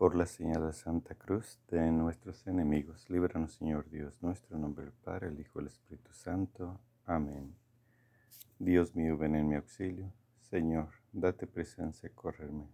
[0.00, 4.94] Por la señal de Santa Cruz de nuestros enemigos, líbranos Señor Dios nuestro, nombre del
[4.94, 6.80] Padre, el Hijo el Espíritu Santo.
[7.04, 7.54] Amén.
[8.58, 10.10] Dios mío, ven en mi auxilio.
[10.40, 12.64] Señor, date presencia y correrme.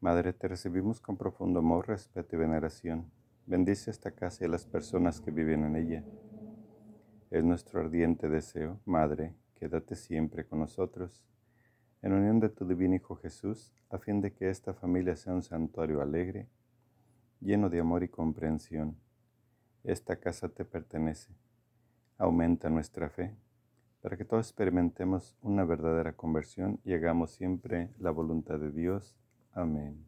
[0.00, 3.10] Madre, te recibimos con profundo amor, respeto y veneración.
[3.44, 6.02] Bendice esta casa y a las personas que viven en ella.
[7.30, 11.22] Es nuestro ardiente deseo, Madre, quédate siempre con nosotros
[12.04, 15.42] en unión de tu divino Hijo Jesús, a fin de que esta familia sea un
[15.42, 16.50] santuario alegre,
[17.40, 18.98] lleno de amor y comprensión.
[19.84, 21.32] Esta casa te pertenece.
[22.18, 23.34] Aumenta nuestra fe,
[24.02, 29.16] para que todos experimentemos una verdadera conversión y hagamos siempre la voluntad de Dios.
[29.52, 30.04] Amén.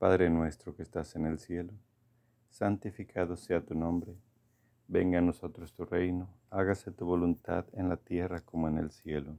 [0.00, 1.72] Padre nuestro que estás en el cielo,
[2.48, 4.16] santificado sea tu nombre.
[4.88, 9.38] Venga a nosotros tu reino, hágase tu voluntad en la tierra como en el cielo.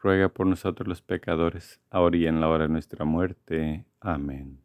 [0.00, 3.84] ruega por nosotros los pecadores, ahora y en la hora de nuestra muerte.
[4.00, 4.60] Amén.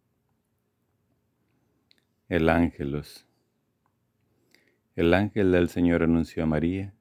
[2.29, 3.25] El ángelos.
[4.95, 6.93] El ángel del Señor anunció a María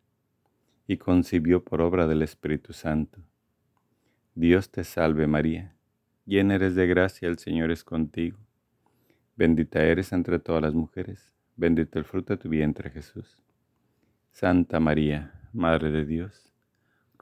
[0.88, 3.20] y concibió por obra del Espíritu Santo.
[4.34, 5.76] Dios te salve María,
[6.26, 8.38] llena eres de gracia, el Señor es contigo.
[9.36, 13.38] Bendita eres entre todas las mujeres, bendito el fruto de tu vientre Jesús.
[14.32, 16.53] Santa María, Madre de Dios,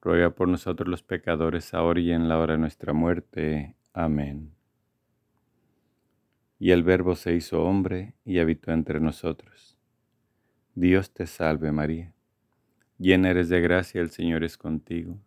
[0.00, 3.76] ruega por nosotros los pecadores, ahora y en la hora de nuestra muerte.
[3.92, 4.54] Amén.
[6.58, 9.76] Y el Verbo se hizo hombre y habitó entre nosotros.
[10.74, 12.12] Dios te salve María,
[12.98, 15.18] llena eres de gracia, el Señor es contigo.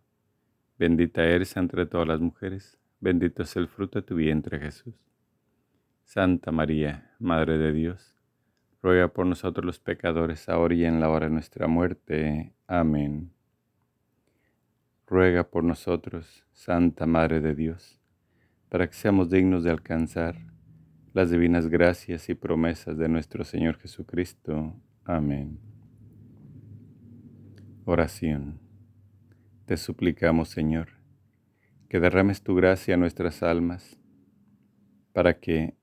[0.78, 4.94] Bendita eres entre todas las mujeres, bendito es el fruto de tu vientre Jesús.
[6.04, 8.14] Santa María, Madre de Dios,
[8.82, 12.52] ruega por nosotros los pecadores, ahora y en la hora de nuestra muerte.
[12.66, 13.30] Amén
[15.06, 18.00] ruega por nosotros, Santa Madre de Dios,
[18.68, 20.36] para que seamos dignos de alcanzar
[21.12, 24.74] las divinas gracias y promesas de nuestro Señor Jesucristo.
[25.04, 25.58] Amén.
[27.84, 28.60] Oración.
[29.66, 30.88] Te suplicamos, Señor,
[31.88, 33.98] que derrames tu gracia a nuestras almas,
[35.12, 35.74] para que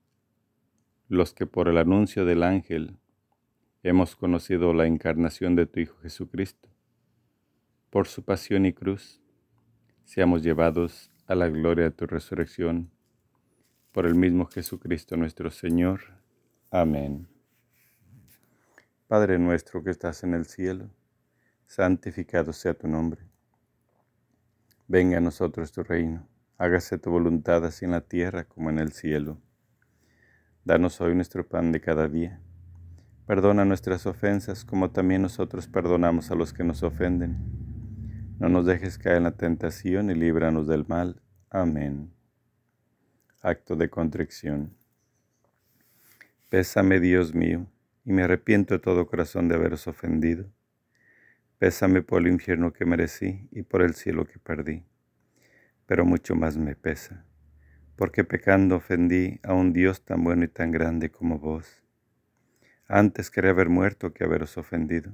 [1.08, 2.96] los que por el anuncio del ángel
[3.82, 6.69] hemos conocido la encarnación de tu Hijo Jesucristo,
[7.90, 9.20] por su pasión y cruz,
[10.04, 12.88] seamos llevados a la gloria de tu resurrección,
[13.90, 16.00] por el mismo Jesucristo nuestro Señor.
[16.70, 17.26] Amén.
[19.08, 20.88] Padre nuestro que estás en el cielo,
[21.66, 23.22] santificado sea tu nombre.
[24.86, 26.28] Venga a nosotros tu reino,
[26.58, 29.38] hágase tu voluntad así en la tierra como en el cielo.
[30.64, 32.40] Danos hoy nuestro pan de cada día.
[33.26, 37.69] Perdona nuestras ofensas como también nosotros perdonamos a los que nos ofenden.
[38.40, 41.20] No nos dejes caer en la tentación y líbranos del mal.
[41.50, 42.10] Amén.
[43.42, 44.74] Acto de contrición.
[46.48, 47.66] Pésame, Dios mío,
[48.02, 50.50] y me arrepiento de todo corazón de haberos ofendido.
[51.58, 54.86] Pésame por el infierno que merecí y por el cielo que perdí.
[55.84, 57.26] Pero mucho más me pesa
[57.94, 61.82] porque pecando ofendí a un Dios tan bueno y tan grande como vos.
[62.88, 65.12] Antes quería haber muerto que haberos ofendido.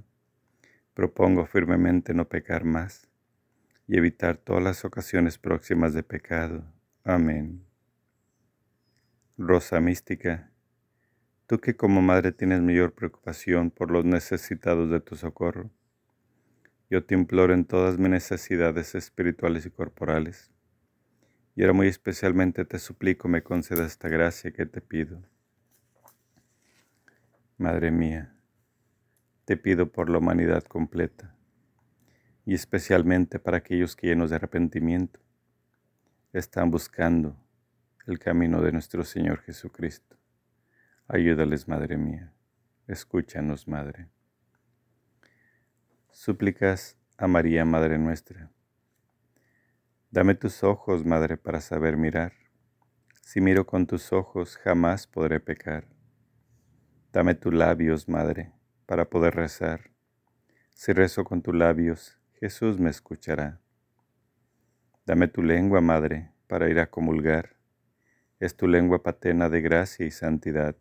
[0.95, 3.11] Propongo firmemente no pecar más
[3.87, 6.65] y evitar todas las ocasiones próximas de pecado.
[7.05, 7.65] Amén.
[9.39, 10.51] Rosa mística,
[11.47, 15.71] tú que como madre tienes mayor preocupación por los necesitados de tu socorro,
[16.89, 20.51] yo te imploro en todas mis necesidades espirituales y corporales
[21.55, 25.23] y ahora muy especialmente te suplico me conceda esta gracia que te pido.
[27.57, 28.37] Madre mía,
[29.47, 31.36] te pido por la humanidad completa,
[32.47, 35.21] y especialmente para aquellos que llenos de arrepentimiento
[36.33, 37.37] están buscando
[38.07, 40.17] el camino de nuestro Señor Jesucristo.
[41.09, 42.33] Ayúdales, Madre mía,
[42.87, 44.09] escúchanos, Madre.
[46.13, 48.51] Súplicas a María, Madre nuestra
[50.11, 52.33] Dame tus ojos, Madre, para saber mirar.
[53.23, 55.89] Si miro con tus ojos, jamás podré pecar.
[57.13, 58.53] Dame tus labios, Madre,
[58.87, 59.91] para poder rezar.
[60.71, 63.63] Si rezo con tus labios, Jesús me escuchará.
[65.07, 67.57] Dame tu lengua, Madre, para ir a comulgar.
[68.39, 70.77] Es tu lengua patena de gracia y santidad.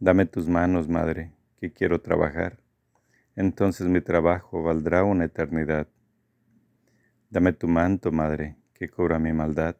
[0.00, 2.62] Dame tus manos, Madre, que quiero trabajar.
[3.36, 5.88] Entonces mi trabajo valdrá una eternidad.
[7.28, 9.76] Dame tu manto, Madre, que cubra mi maldad.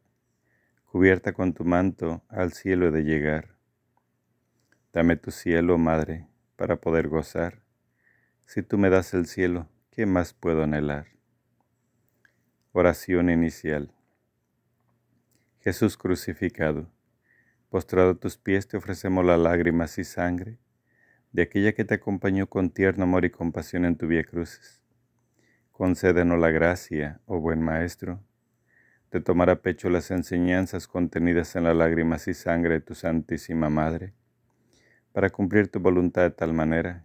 [0.85, 3.57] Cubierta con tu manto, al cielo he de llegar.
[4.93, 7.64] Dame tu cielo, Madre, para poder gozar.
[8.47, 11.07] Si tú me das el cielo, ¿qué más puedo anhelar?
[12.73, 13.93] Oración inicial.
[15.61, 16.91] Jesús crucificado,
[17.71, 20.59] postrado a tus pies te ofrecemos las lágrimas y sangre
[21.33, 24.81] de aquella que te acompañó con tierno amor y compasión en tu vía cruces
[25.73, 28.23] Concédenos la gracia, oh buen Maestro,
[29.11, 33.71] de tomar a pecho las enseñanzas contenidas en las lágrimas y sangre de tu Santísima
[33.71, 34.13] Madre,
[35.13, 37.05] para cumplir tu voluntad de tal manera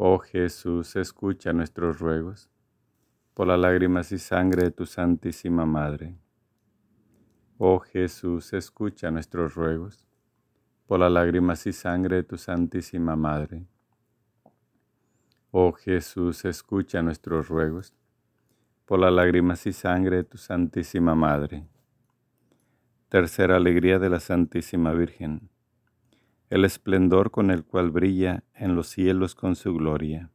[0.00, 2.48] Oh Jesús, escucha nuestros ruegos
[3.34, 6.16] por las lágrimas y sangre de tu Santísima Madre.
[7.58, 10.06] Oh Jesús, escucha nuestros ruegos
[10.86, 13.66] por las lágrimas y sangre de tu Santísima Madre.
[15.50, 17.92] Oh Jesús, escucha nuestros ruegos
[18.86, 21.66] por las lágrimas y sangre de tu Santísima Madre.
[23.08, 25.50] Tercera alegría de la Santísima Virgen.
[26.50, 30.30] El esplendor con el cual brilla en los cielos con su gloria.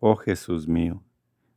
[0.00, 1.02] Oh Jesús mío,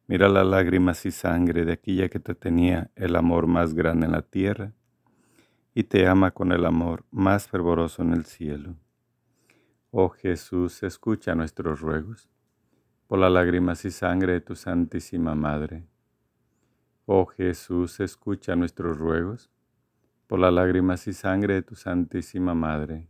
[0.08, 4.12] Mira las lágrimas y sangre de aquella que te tenía el amor más grande en
[4.12, 4.72] la tierra
[5.74, 8.76] y te ama con el amor más fervoroso en el cielo.
[9.90, 12.30] Oh Jesús, escucha nuestros ruegos
[13.08, 15.88] por las lágrimas y sangre de tu Santísima Madre.
[17.08, 19.50] Oh Jesús, escucha nuestros ruegos
[20.28, 23.10] por las lágrimas y sangre de tu Santísima Madre.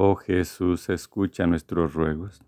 [0.00, 2.40] Oh Jesús, escucha nuestros ruegos,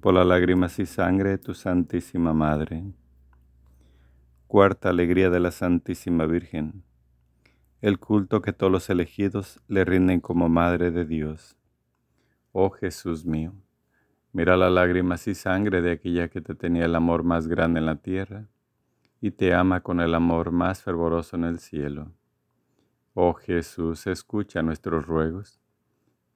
[0.00, 2.84] por las lágrimas y sangre de tu Santísima Madre.
[4.46, 6.84] Cuarta alegría de la Santísima Virgen.
[7.80, 11.56] El culto que todos los elegidos le rinden como Madre de Dios.
[12.52, 13.52] Oh Jesús mío,
[14.32, 17.86] mira las lágrimas y sangre de aquella que te tenía el amor más grande en
[17.86, 18.46] la tierra
[19.20, 22.12] y te ama con el amor más fervoroso en el cielo.
[23.14, 25.59] Oh Jesús, escucha nuestros ruegos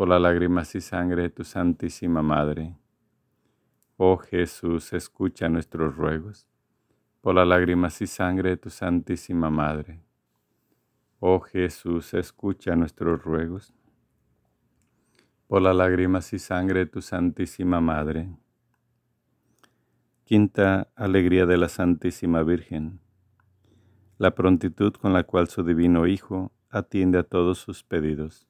[0.00, 2.74] por las lágrimas y sangre de tu Santísima Madre.
[3.98, 6.48] Oh Jesús, escucha nuestros ruegos
[7.20, 10.02] por las lágrimas y sangre de tu Santísima Madre.
[11.18, 13.74] Oh Jesús, escucha nuestros ruegos
[15.46, 18.34] por las lágrimas y sangre de tu Santísima Madre.
[20.24, 23.00] Quinta alegría de la Santísima Virgen.
[24.16, 28.49] La prontitud con la cual su divino Hijo atiende a todos sus pedidos.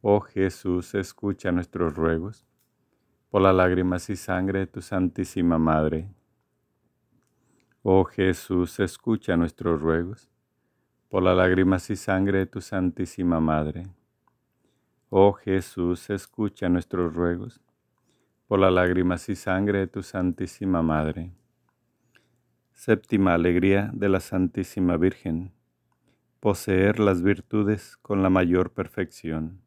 [0.00, 2.46] Oh Jesús, escucha nuestros ruegos
[3.30, 6.08] por las lágrimas y sangre de tu Santísima Madre.
[7.82, 10.30] Oh Jesús, escucha nuestros ruegos
[11.08, 13.88] por las lágrimas y sangre de tu Santísima Madre.
[15.10, 17.60] Oh Jesús, escucha nuestros ruegos
[18.46, 21.32] por las lágrimas y sangre de tu Santísima Madre.
[22.72, 25.50] Séptima alegría de la Santísima Virgen.
[26.38, 29.66] Poseer las virtudes con la mayor perfección.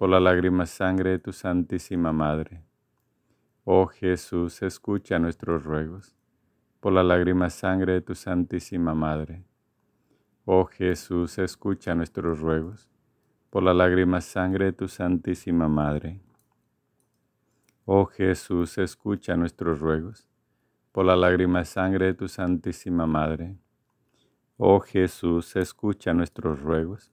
[0.00, 2.64] por la lágrima sangre de tu Santísima Madre.
[3.64, 6.16] Oh Jesús, escucha nuestros ruegos,
[6.80, 9.44] por la lágrima sangre de tu Santísima Madre.
[10.46, 12.88] Oh Jesús, escucha nuestros ruegos,
[13.50, 16.22] por la lágrima sangre de tu Santísima Madre.
[17.84, 20.26] Oh Jesús, escucha nuestros ruegos,
[20.92, 23.58] por la lágrima sangre de tu Santísima Madre.
[24.56, 27.12] Oh Jesús, escucha nuestros ruegos,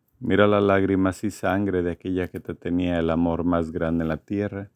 [0.23, 4.09] Mira las lágrimas y sangre de aquella que te tenía el amor más grande en
[4.09, 4.69] la tierra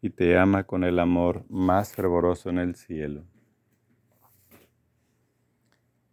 [0.00, 3.24] y te ama con el amor más fervoroso en el cielo.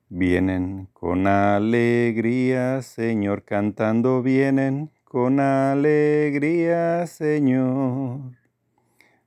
[0.10, 8.34] Vienen con alegría, Señor, cantando vienen con alegría, Señor.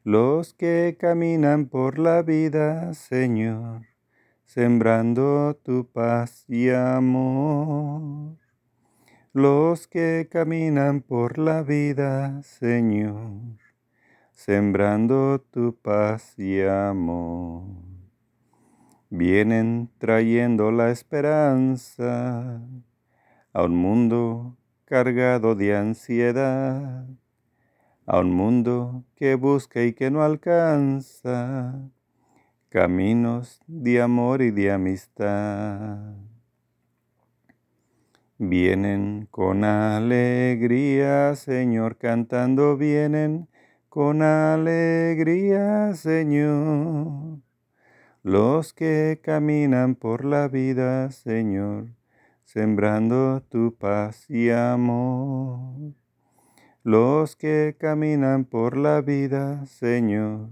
[0.04, 3.80] Los que caminan por la vida, Señor,
[4.44, 8.45] sembrando tu paz y amor
[9.36, 13.58] los que caminan por la vida, Señor,
[14.32, 17.64] sembrando tu paz y amor.
[19.10, 22.62] Vienen trayendo la esperanza
[23.52, 27.06] a un mundo cargado de ansiedad,
[28.06, 31.78] a un mundo que busca y que no alcanza
[32.70, 36.14] caminos de amor y de amistad.
[38.38, 43.48] Vienen con alegría, Señor, cantando vienen
[43.88, 47.40] con alegría, Señor.
[48.22, 51.86] Los que caminan por la vida, Señor,
[52.44, 55.94] sembrando tu paz y amor.
[56.82, 60.50] Los que caminan por la vida, Señor,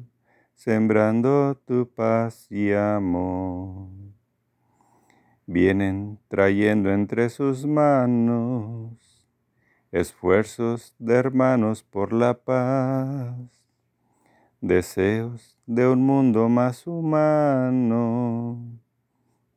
[0.54, 4.03] sembrando tu paz y amor
[5.46, 9.28] vienen trayendo entre sus manos
[9.92, 13.36] esfuerzos de hermanos por la paz,
[14.60, 18.58] deseos de un mundo más humano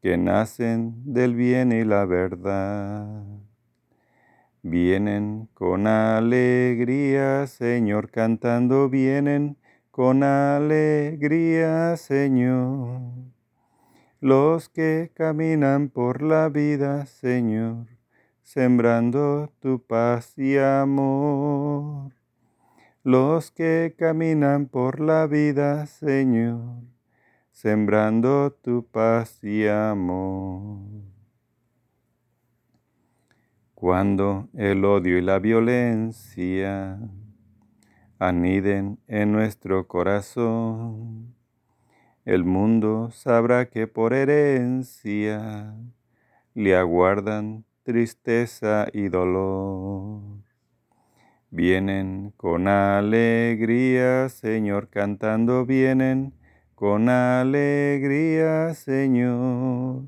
[0.01, 3.23] que nacen del bien y la verdad.
[4.61, 9.57] Vienen con alegría, Señor, cantando, vienen
[9.89, 13.36] con alegría, Señor
[14.19, 17.85] los que caminan por la vida, Señor,
[18.41, 22.13] sembrando tu paz y amor.
[23.03, 26.81] Los que caminan por la vida, Señor,
[27.51, 30.79] sembrando tu paz y amor.
[33.75, 36.99] Cuando el odio y la violencia
[38.17, 41.36] aniden en nuestro corazón,
[42.27, 45.73] el mundo sabrá que por herencia
[46.53, 50.43] le aguardan tristeza y dolor.
[51.51, 56.33] Vienen con alegría, Señor, cantando vienen
[56.75, 60.03] con alegría, Señor.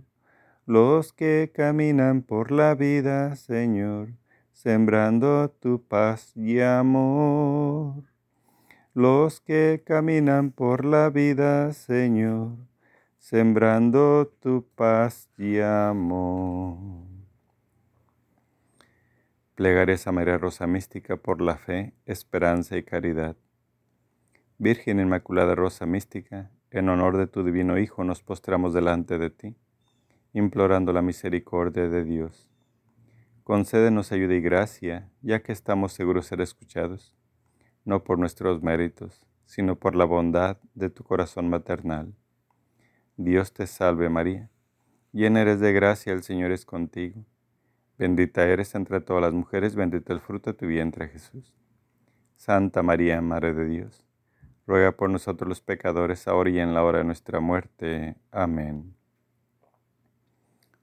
[0.65, 4.09] Los que caminan por la vida, Señor,
[4.51, 8.03] sembrando tu paz y amor.
[8.99, 12.57] Los que caminan por la vida, Señor,
[13.17, 16.77] sembrando tu paz y amor.
[19.55, 23.37] Plegares a María Rosa Mística por la fe, esperanza y caridad.
[24.57, 29.55] Virgen Inmaculada Rosa Mística, en honor de tu divino Hijo nos postramos delante de ti,
[30.33, 32.49] implorando la misericordia de Dios.
[33.45, 37.15] Concédenos ayuda y gracia, ya que estamos seguros de ser escuchados,
[37.85, 42.13] no por nuestros méritos, sino por la bondad de tu corazón maternal.
[43.17, 44.49] Dios te salve María,
[45.11, 47.25] llena eres de gracia, el Señor es contigo.
[47.97, 51.53] Bendita eres entre todas las mujeres, bendito el fruto de tu vientre Jesús.
[52.35, 54.05] Santa María, Madre de Dios
[54.69, 58.15] ruega por nosotros los pecadores, ahora y en la hora de nuestra muerte.
[58.29, 58.95] Amén.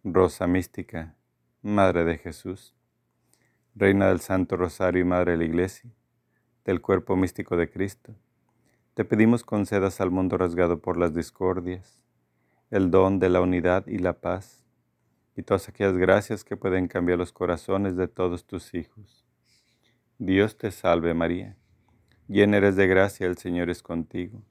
[0.02, 1.14] Rosa mística,
[1.62, 2.74] Madre de Jesús,
[3.76, 5.88] Reina del Santo Rosario y Madre de la Iglesia,
[6.66, 8.14] del cuerpo místico de Cristo,
[8.92, 11.98] te pedimos concedas al mundo rasgado por las discordias,
[12.70, 14.66] el don de la unidad y la paz,
[15.34, 19.24] y todas aquellas gracias que pueden cambiar los corazones de todos tus hijos.
[20.18, 21.56] Dios te salve María
[22.28, 24.42] Llena eres de gracia, el Señor es contigo.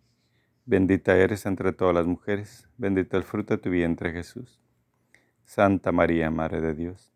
[0.65, 4.61] Bendita eres entre todas las mujeres, bendito el fruto de tu vientre Jesús.
[5.43, 7.11] Santa María, Madre de Dios,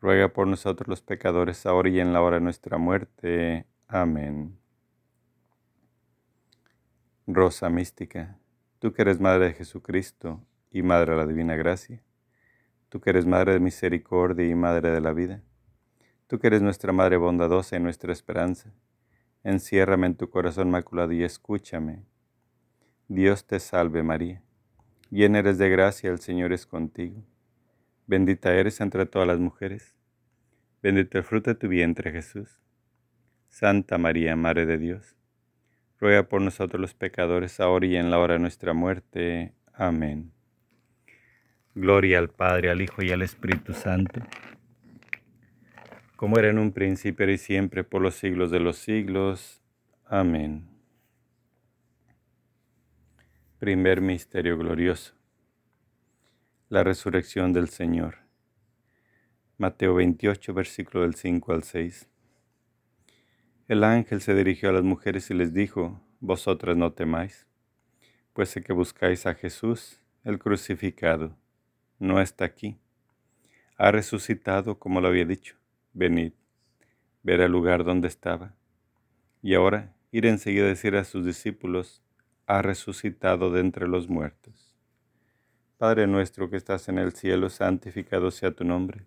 [0.00, 3.66] ruega por nosotros los pecadores, ahora y en la hora de nuestra muerte.
[3.88, 4.58] Amén.
[7.26, 8.38] Rosa mística,
[8.78, 12.02] tú que eres Madre de Jesucristo y Madre de la Divina Gracia,
[12.88, 15.42] tú que eres Madre de Misericordia y Madre de la Vida,
[16.26, 18.72] tú que eres nuestra Madre bondadosa y nuestra esperanza,
[19.44, 22.04] Enciérrame en tu corazón maculado y escúchame.
[23.08, 24.40] Dios te salve María,
[25.10, 27.24] llena eres de gracia, el Señor es contigo.
[28.06, 29.96] Bendita eres entre todas las mujeres,
[30.80, 32.61] bendito el fruto de tu vientre Jesús.
[33.52, 35.16] Santa María, Madre de Dios,
[36.00, 39.54] ruega por nosotros los pecadores, ahora y en la hora de nuestra muerte.
[39.72, 40.32] Amén.
[41.76, 44.20] Gloria al Padre, al Hijo y al Espíritu Santo
[46.22, 49.60] como era en un principio y siempre por los siglos de los siglos.
[50.04, 50.68] Amén.
[53.58, 55.14] Primer Misterio Glorioso.
[56.68, 58.18] La resurrección del Señor.
[59.58, 62.08] Mateo 28, versículo del 5 al 6.
[63.72, 67.46] El ángel se dirigió a las mujeres y les dijo, Vosotras no temáis,
[68.34, 71.38] pues sé que buscáis a Jesús, el crucificado.
[71.98, 72.76] No está aquí.
[73.78, 75.56] Ha resucitado como lo había dicho
[75.94, 76.34] venid,
[77.22, 78.54] ver el lugar donde estaba.
[79.40, 82.02] Y ahora ir enseguida a decir a sus discípulos,
[82.46, 84.76] ha resucitado de entre los muertos.
[85.78, 89.06] Padre nuestro que estás en el cielo, santificado sea tu nombre.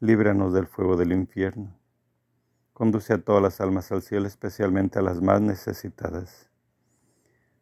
[0.00, 1.74] líbranos del fuego del infierno,
[2.72, 6.50] conduce a todas las almas al cielo, especialmente a las más necesitadas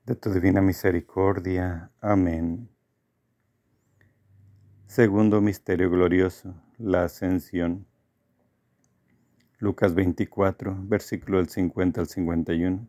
[0.05, 1.91] de tu divina misericordia.
[2.01, 2.69] Amén.
[4.87, 7.87] Segundo misterio glorioso, la ascensión.
[9.59, 12.89] Lucas 24, versículo del 50 al 51.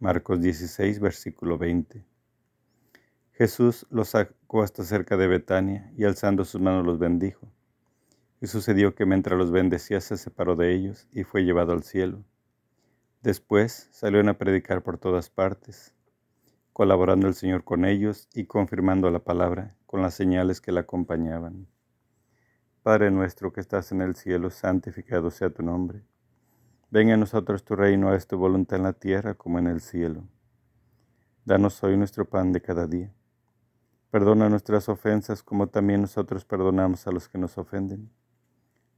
[0.00, 2.04] Marcos 16, versículo 20.
[3.32, 7.48] Jesús los sacó hasta cerca de Betania y alzando sus manos los bendijo.
[8.44, 12.22] Y sucedió que mientras los bendecía se separó de ellos y fue llevado al cielo.
[13.22, 15.94] Después salieron a predicar por todas partes,
[16.74, 21.68] colaborando el Señor con ellos y confirmando la palabra con las señales que la acompañaban.
[22.82, 26.02] Padre nuestro que estás en el cielo, santificado sea tu nombre.
[26.90, 30.22] Venga a nosotros tu reino, es tu voluntad en la tierra como en el cielo.
[31.46, 33.10] Danos hoy nuestro pan de cada día
[34.14, 38.12] Perdona nuestras ofensas como también nosotros perdonamos a los que nos ofenden.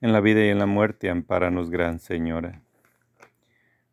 [0.00, 2.62] en la vida y en la muerte, ampáranos, Gran Señora.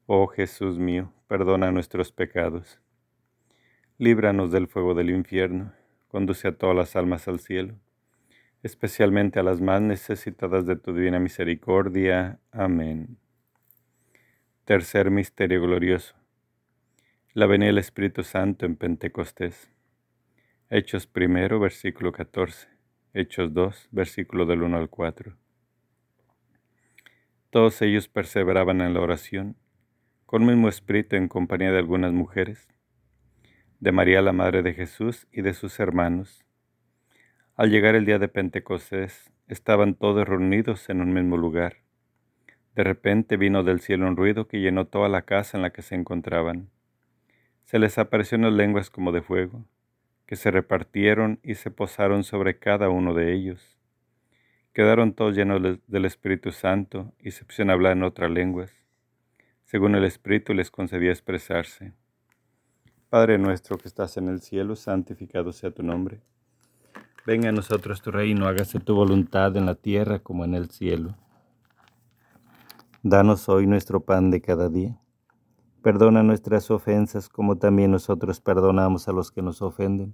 [0.05, 2.79] Oh Jesús mío, perdona nuestros pecados.
[3.97, 5.73] Líbranos del fuego del infierno.
[6.07, 7.75] Conduce a todas las almas al cielo,
[8.63, 12.39] especialmente a las más necesitadas de tu divina misericordia.
[12.51, 13.17] Amén.
[14.63, 16.15] Tercer misterio glorioso.
[17.33, 19.69] La venida del Espíritu Santo en Pentecostés.
[20.69, 22.69] Hechos primero, versículo 14.
[23.13, 25.46] Hechos 2, versículo del 1 al 4.
[27.57, 29.55] Todos ellos perseveraban en la oración,
[30.27, 32.67] con mismo espíritu en compañía de algunas mujeres,
[33.79, 36.45] de María la Madre de Jesús y de sus hermanos.
[37.55, 41.77] Al llegar el día de Pentecostés, estaban todos reunidos en un mismo lugar.
[42.75, 45.81] De repente vino del cielo un ruido que llenó toda la casa en la que
[45.81, 46.69] se encontraban.
[47.63, 49.65] Se les apareció unas lenguas como de fuego,
[50.27, 53.76] que se repartieron y se posaron sobre cada uno de ellos
[54.77, 58.71] Quedaron todos llenos del Espíritu Santo y se pusieron a hablar en otras lenguas,
[59.65, 61.93] según el Espíritu les concedía expresarse.
[63.09, 66.21] Padre nuestro que estás en el cielo, santificado sea tu nombre.
[67.25, 71.15] Venga a nosotros tu reino, hágase tu voluntad en la tierra como en el cielo.
[73.01, 74.95] Danos hoy nuestro pan de cada día.
[75.81, 80.13] Perdona nuestras ofensas como también nosotros perdonamos a los que nos ofenden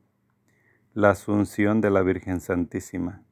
[0.93, 3.23] La Asunción de la Virgen Santísima.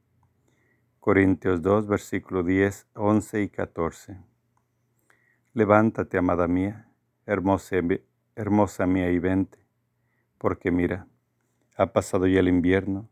[0.98, 4.16] Corintios 2, versículo 10, 11 y 14.
[5.52, 6.88] Levántate, amada mía,
[7.26, 7.76] hermosa,
[8.34, 9.58] hermosa mía, y vente,
[10.38, 11.06] porque mira,
[11.76, 13.10] ha pasado ya el invierno,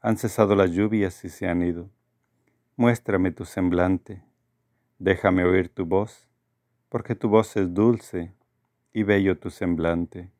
[0.00, 1.90] han cesado las lluvias y se han ido.
[2.76, 4.22] Muéstrame tu semblante,
[5.00, 6.28] déjame oír tu voz,
[6.88, 8.32] porque tu voz es dulce
[8.92, 10.30] y bello tu semblante.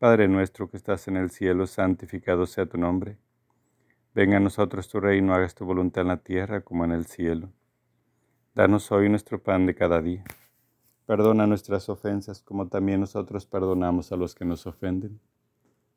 [0.00, 3.18] Padre nuestro que estás en el cielo, santificado sea tu nombre.
[4.12, 7.52] Venga a nosotros tu reino, hagas tu voluntad en la tierra como en el cielo.
[8.56, 10.24] Danos hoy nuestro pan de cada día.
[11.06, 15.20] Perdona nuestras ofensas como también nosotros perdonamos a los que nos ofenden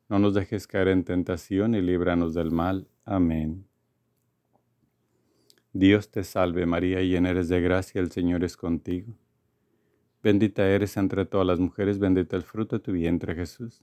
[0.08, 2.86] no nos dejes caer en tentación y líbranos del mal.
[3.04, 3.66] Amén.
[5.72, 9.14] Dios te salve María, llena eres de gracia, el Señor es contigo.
[10.22, 13.82] Bendita eres entre todas las mujeres, bendito el fruto de tu vientre Jesús.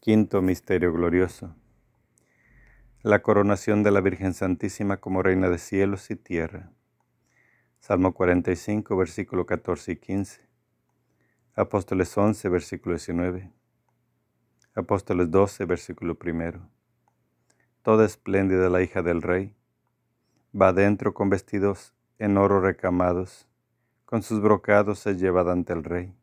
[0.00, 1.56] Quinto Misterio Glorioso.
[3.02, 6.70] La coronación de la Virgen Santísima como Reina de cielos y tierra.
[7.80, 10.48] Salmo 45, versículo 14 y 15.
[11.56, 13.50] Apóstoles 11, versículo 19.
[14.76, 16.70] Apóstoles 12, versículo 1.
[17.82, 19.56] Toda espléndida la hija del Rey
[20.58, 23.48] va adentro con vestidos en oro recamados,
[24.04, 26.14] con sus brocados es llevada ante el rey.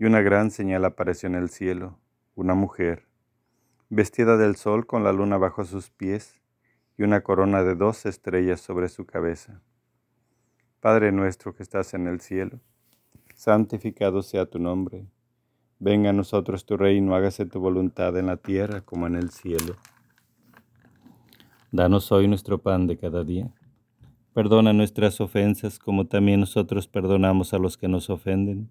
[0.00, 2.00] Y una gran señal apareció en el cielo,
[2.38, 3.02] una mujer,
[3.90, 6.40] vestida del sol con la luna bajo sus pies
[6.96, 9.60] y una corona de dos estrellas sobre su cabeza.
[10.78, 12.60] Padre nuestro que estás en el cielo,
[13.34, 15.04] santificado sea tu nombre.
[15.80, 19.74] Venga a nosotros tu reino, hágase tu voluntad en la tierra como en el cielo.
[21.72, 23.52] Danos hoy nuestro pan de cada día.
[24.32, 28.70] Perdona nuestras ofensas como también nosotros perdonamos a los que nos ofenden.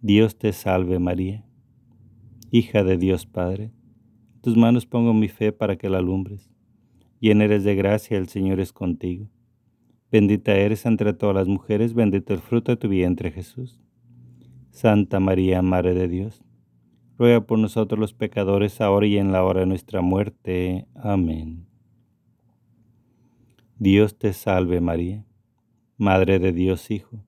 [0.00, 1.44] Dios te salve María,
[2.52, 3.72] hija de Dios Padre,
[4.36, 6.52] en tus manos pongo mi fe para que la alumbres.
[7.18, 9.28] Llena eres de gracia, el Señor es contigo.
[10.12, 13.80] Bendita eres entre todas las mujeres, bendito el fruto de tu vientre Jesús.
[14.70, 16.44] Santa María, Madre de Dios,
[17.18, 20.86] ruega por nosotros los pecadores, ahora y en la hora de nuestra muerte.
[20.94, 21.66] Amén.
[23.80, 25.26] Dios te salve María,
[25.96, 27.27] Madre de Dios Hijo.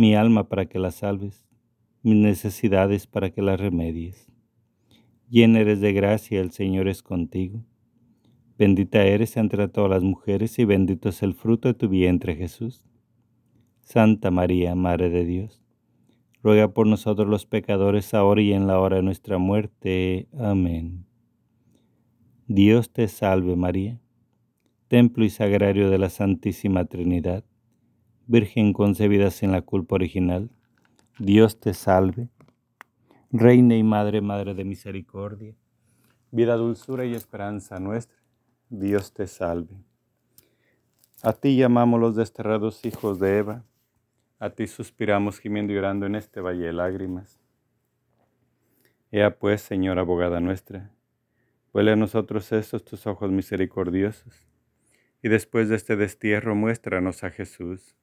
[0.00, 1.46] mi alma para que la salves,
[2.02, 4.32] mis necesidades para que las remedies.
[5.28, 7.66] Llena eres de gracia, el Señor es contigo.
[8.56, 12.86] Bendita eres entre todas las mujeres y bendito es el fruto de tu vientre Jesús.
[13.82, 15.62] Santa María, Madre de Dios,
[16.42, 20.28] ruega por nosotros los pecadores ahora y en la hora de nuestra muerte.
[20.32, 21.04] Amén.
[22.46, 24.00] Dios te salve María,
[24.88, 27.44] templo y sagrario de la Santísima Trinidad,
[28.32, 30.50] Virgen concebida sin la culpa original.
[31.18, 32.28] Dios te salve,
[33.32, 35.56] Reina y Madre, Madre de Misericordia,
[36.30, 38.16] vida, dulzura y esperanza nuestra
[38.68, 39.74] Dios te salve.
[41.24, 43.64] A ti llamamos los desterrados hijos de Eva,
[44.38, 47.40] a ti suspiramos gimiendo y llorando en este valle de lágrimas.
[49.10, 50.92] Ea pues, Señor abogada nuestra,
[51.72, 54.46] vuelve a nosotros estos tus ojos misericordiosos,
[55.20, 57.96] y después de este destierro muéstranos a Jesús,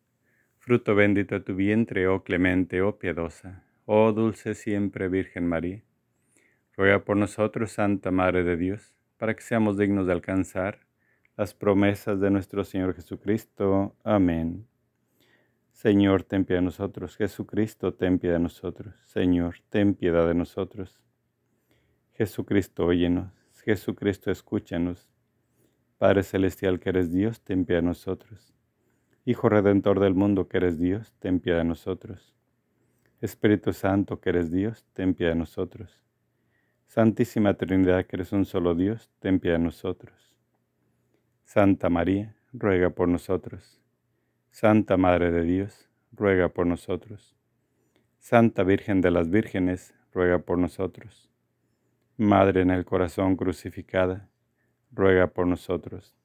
[0.67, 5.81] fruto bendito tu vientre, oh clemente, oh piadosa, oh dulce siempre Virgen María.
[6.75, 10.79] Ruega por nosotros, Santa Madre de Dios, para que seamos dignos de alcanzar
[11.37, 13.95] las promesas de nuestro Señor Jesucristo.
[14.03, 14.67] Amén.
[15.71, 17.15] Señor, ten piedad de nosotros.
[17.15, 18.93] Jesucristo, ten piedad de nosotros.
[19.05, 21.01] Señor, ten piedad de nosotros.
[22.11, 23.31] Jesucristo, óyenos.
[23.63, 25.09] Jesucristo, escúchanos.
[25.97, 28.56] Padre Celestial que eres Dios, ten piedad de nosotros.
[29.29, 32.33] Hijo Redentor del mundo que eres Dios, ten piedad de nosotros.
[33.19, 36.01] Espíritu Santo que eres Dios, ten piedad de nosotros.
[36.85, 40.33] Santísima Trinidad, que eres un solo Dios, ten piedad de nosotros.
[41.43, 43.81] Santa María, ruega por nosotros.
[44.49, 47.35] Santa Madre de Dios, ruega por nosotros.
[48.19, 51.29] Santa Virgen de las Vírgenes, ruega por nosotros.
[52.15, 54.29] Madre en el corazón crucificada,
[54.89, 56.15] ruega por nosotros.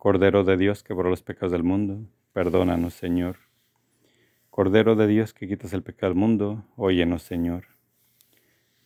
[0.00, 3.36] Cordero de Dios que por los pecados del mundo, perdónanos, Señor.
[4.48, 7.64] Cordero de Dios que quitas el pecado del mundo, óyenos, Señor.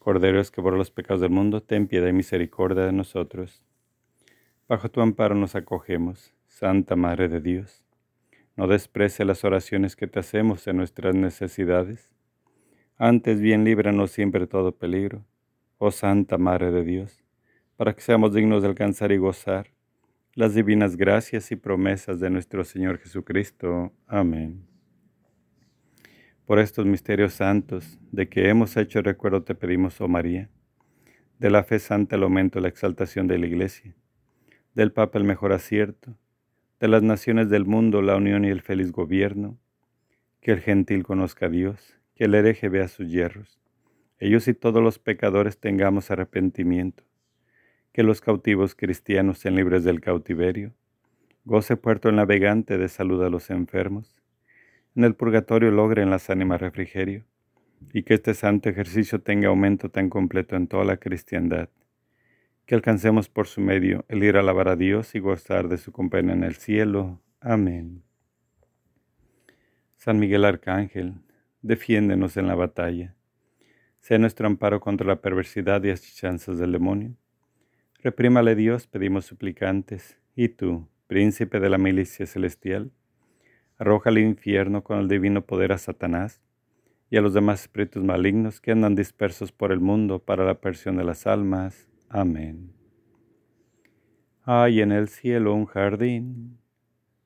[0.01, 3.62] Corderos que por los pecados del mundo, ten piedad y misericordia de nosotros.
[4.67, 7.85] Bajo tu amparo nos acogemos, Santa Madre de Dios.
[8.57, 12.11] No desprecie las oraciones que te hacemos en nuestras necesidades.
[12.99, 15.25] Antes bien líbranos siempre de todo peligro,
[15.79, 17.23] oh Santa Madre de Dios,
[17.77, 19.75] para que seamos dignos de alcanzar y gozar
[20.35, 23.93] las divinas gracias y promesas de nuestro Señor Jesucristo.
[24.07, 24.66] Amén.
[26.45, 30.51] Por estos misterios santos de que hemos hecho recuerdo te pedimos, oh María,
[31.39, 33.95] de la fe santa el aumento la exaltación de la Iglesia,
[34.74, 36.16] del Papa el mejor acierto,
[36.80, 39.59] de las naciones del mundo la unión y el feliz gobierno,
[40.41, 43.61] que el gentil conozca a Dios, que el hereje vea sus hierros,
[44.18, 47.05] ellos y todos los pecadores tengamos arrepentimiento,
[47.95, 50.74] que los cautivos cristianos sean libres del cautiverio,
[51.45, 54.20] goce puerto el navegante de salud a los enfermos,
[54.97, 57.24] en el purgatorio logren las ánimas refrigerio,
[57.92, 61.68] y que este santo ejercicio tenga aumento tan completo en toda la cristiandad,
[62.66, 65.92] que alcancemos por su medio el ir a alabar a Dios y gozar de su
[65.92, 67.20] compañía en el cielo.
[67.40, 68.03] Amén.
[69.99, 71.14] San Miguel Arcángel,
[71.62, 73.14] defiéndenos en la batalla.
[74.01, 77.14] Sea nuestro amparo contra la perversidad y asechanzas del demonio.
[78.05, 82.92] Reprímale Dios, pedimos suplicantes, y tú, príncipe de la milicia celestial,
[83.78, 86.42] arroja al infierno con el divino poder a Satanás
[87.09, 90.98] y a los demás espíritus malignos que andan dispersos por el mundo para la persión
[90.98, 91.88] de las almas.
[92.11, 92.74] Amén.
[94.42, 96.59] Hay en el cielo un jardín,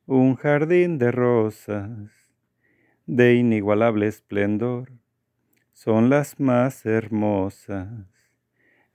[0.07, 1.91] un jardín de rosas,
[3.05, 4.93] de inigualable esplendor,
[5.73, 8.18] son las más hermosas.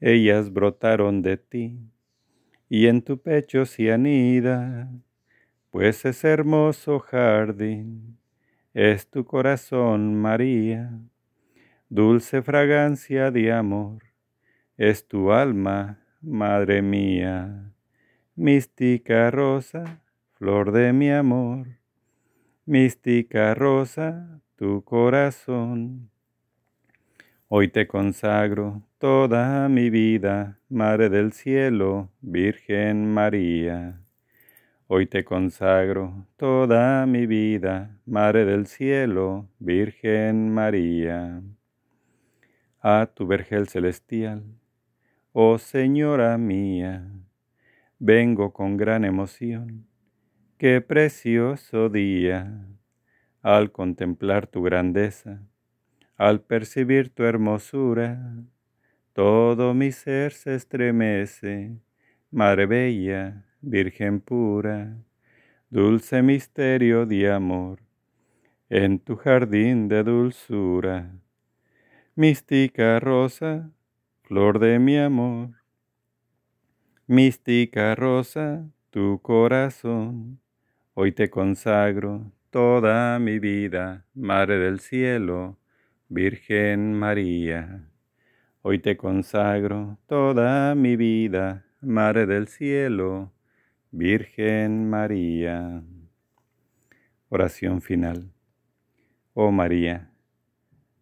[0.05, 1.79] Ellas brotaron de ti,
[2.67, 4.91] y en tu pecho se anida,
[5.69, 8.17] pues es hermoso jardín,
[8.73, 10.91] es tu corazón, María,
[11.89, 14.13] dulce fragancia de amor
[14.77, 17.71] es tu alma, madre mía,
[18.35, 20.01] mística rosa,
[20.33, 21.67] flor de mi amor,
[22.65, 26.09] mística rosa, tu corazón.
[27.47, 33.99] Hoy te consagro toda mi vida, Madre del Cielo, Virgen María.
[34.87, 41.41] Hoy te consagro toda mi vida, Madre del Cielo, Virgen María.
[42.79, 44.45] A tu vergel celestial
[45.33, 47.05] Oh Señora mía,
[47.99, 49.85] vengo con gran emoción.
[50.57, 52.65] Qué precioso día
[53.41, 55.41] al contemplar tu grandeza,
[56.15, 58.45] al percibir tu hermosura.
[59.13, 61.77] Todo mi ser se estremece,
[62.31, 64.97] Madre Bella, Virgen pura,
[65.69, 67.83] dulce misterio de amor,
[68.69, 71.11] en tu jardín de dulzura.
[72.15, 73.69] Mística rosa,
[74.23, 75.51] flor de mi amor.
[77.05, 80.39] Mística rosa, tu corazón,
[80.95, 85.59] hoy te consagro toda mi vida, Madre del Cielo,
[86.09, 87.92] Virgen María.
[88.65, 93.33] Hoy te consagro toda mi vida, Madre del Cielo,
[93.91, 95.83] Virgen María.
[97.27, 98.31] Oración final.
[99.33, 100.13] Oh María,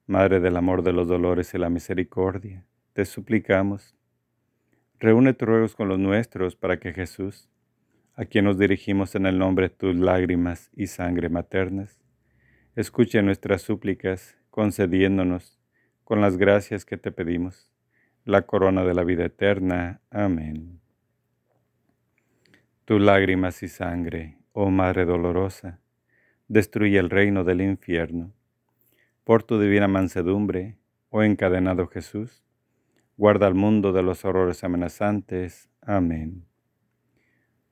[0.08, 3.96] Madre del amor de los dolores y la misericordia te suplicamos,
[5.00, 7.48] reúne tus ruegos con los nuestros para que Jesús,
[8.16, 12.02] a quien nos dirigimos en el nombre de tus lágrimas y sangre maternas,
[12.76, 15.61] escuche nuestras súplicas, concediéndonos,
[16.04, 17.72] con las gracias que te pedimos,
[18.26, 20.02] la corona de la vida eterna.
[20.10, 20.80] Amén.
[22.86, 25.80] Tus lágrimas y sangre, oh Madre dolorosa,
[26.48, 28.34] destruye el reino del infierno.
[29.24, 30.78] Por tu divina mansedumbre,
[31.10, 32.44] oh encadenado Jesús,
[33.18, 35.70] guarda al mundo de los horrores amenazantes.
[35.82, 36.46] Amén.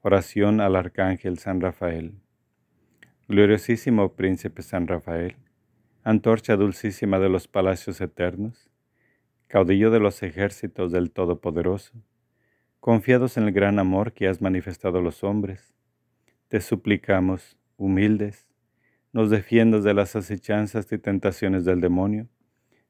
[0.01, 2.13] Oración al Arcángel San Rafael.
[3.27, 5.35] Gloriosísimo Príncipe San Rafael,
[6.09, 8.67] antorcha dulcísima de los palacios eternos,
[9.45, 11.93] caudillo de los ejércitos del Todopoderoso,
[12.79, 15.75] confiados en el gran amor que has manifestado a los hombres,
[16.47, 18.47] te suplicamos, humildes,
[19.13, 22.27] nos defiendas de las acechanzas y tentaciones del demonio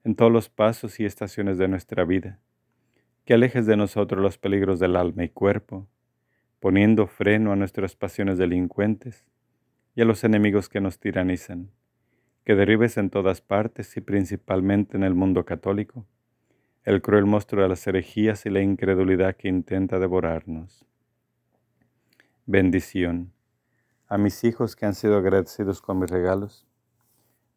[0.06, 2.40] en todos los pasos y estaciones de nuestra vida
[3.26, 5.90] que alejes de nosotros los peligros del alma y cuerpo,
[6.62, 9.26] poniendo freno a nuestras pasiones delincuentes
[9.94, 11.70] y a los enemigos que nos tiranizan,
[12.50, 16.08] que derribes en todas partes y principalmente en el mundo católico
[16.84, 20.84] el cruel monstruo de las herejías y la incredulidad que intenta devorarnos.
[22.48, 23.32] Bendición
[24.08, 26.66] a mis hijos que han sido agradecidos con mis regalos,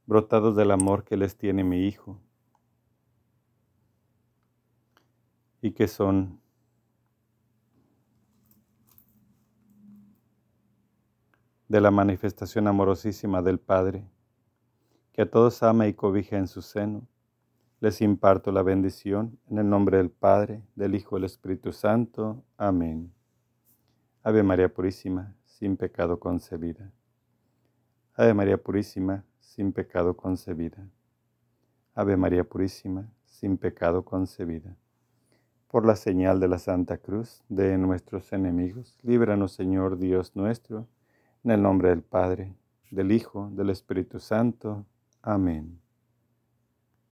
[0.04, 2.20] brotados del amor que les tiene mi Hijo
[5.62, 6.38] y que son
[11.68, 14.11] de la manifestación amorosísima del Padre,
[15.12, 17.06] que a todos ama y cobija en su seno.
[17.80, 22.42] Les imparto la bendición en el nombre del Padre, del Hijo y del Espíritu Santo.
[22.56, 23.12] Amén.
[24.22, 26.90] Ave María Purísima, sin pecado concebida.
[28.14, 30.88] Ave María Purísima, sin pecado concebida.
[31.94, 34.76] Ave María Purísima, sin pecado concebida
[35.72, 38.98] por la señal de la Santa Cruz de nuestros enemigos.
[39.02, 40.86] Líbranos, Señor Dios nuestro,
[41.42, 42.54] en el nombre del Padre,
[42.90, 44.84] del Hijo, del Espíritu Santo.
[45.22, 45.81] Amén.